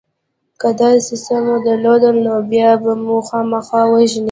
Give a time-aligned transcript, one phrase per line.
[0.59, 4.19] که داسې څه مو درلودل نو بیا به مو خامخا وژني